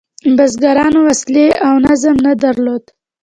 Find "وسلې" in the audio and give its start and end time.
1.09-1.47